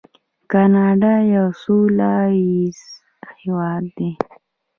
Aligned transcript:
کاناډا 0.51 1.13
یو 1.35 1.47
سوله 1.61 2.13
ییز 2.45 2.79
هیواد 3.41 3.83
دی. 3.97 4.11